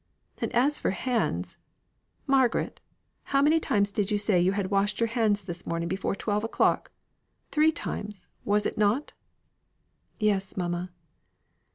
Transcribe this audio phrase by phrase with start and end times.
[0.39, 1.57] And as for hands
[2.25, 2.81] Margaret,
[3.25, 6.43] how many times did you say you had washed your hands this morning before twelve
[6.43, 6.89] o'clock?
[7.51, 9.13] Three times, was it not?"
[10.17, 10.89] "Yes, mamma."